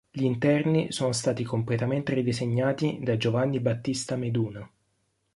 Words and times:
Gli 0.09 0.23
interni 0.23 0.91
sono 0.91 1.11
stati 1.11 1.43
completamente 1.43 2.15
ridisegnati 2.15 3.01
da 3.03 3.17
Giovanni 3.17 3.59
Battista 3.59 4.15
Meduna. 4.15 4.67